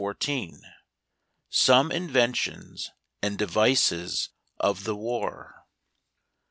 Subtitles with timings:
[1.51, 2.89] SOME INVENTIONS
[3.21, 5.67] AND DEVICES OF THE WAR.